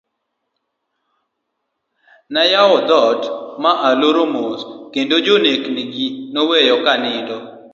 [2.33, 3.21] Nayawo dhoot
[3.63, 4.59] ma aloro mos
[4.93, 7.35] ,kendo jonek ni go naweyo kanindo.